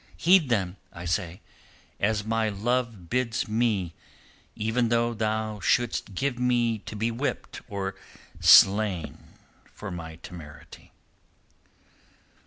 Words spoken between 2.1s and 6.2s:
my love bids me even though thou shouldst